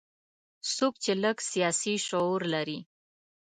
[0.75, 2.79] څوک چې لږ سیاسي شعور لري.